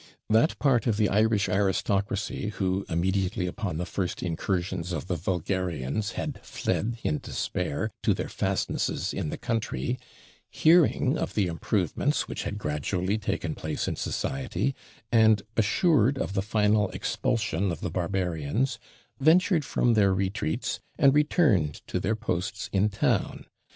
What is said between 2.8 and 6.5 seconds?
immediately upon the first incursions of the vulgarians, had